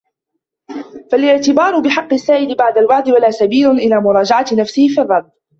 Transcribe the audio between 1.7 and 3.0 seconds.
بِحَقِّ السَّائِلِ بَعْدَ